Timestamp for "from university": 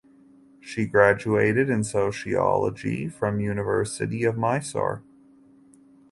3.07-4.23